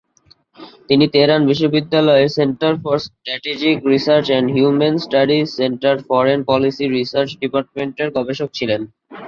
[0.87, 8.09] তিনি তেহরান বিশ্ববিদ্যালয়ের centre for strategic research এবং উইমেন স্টাডিজ সেন্টারের ফরেন পলিসি রিসার্চ ডিপার্টমেন্টের
[8.17, 8.81] গবেষক ছিলেন।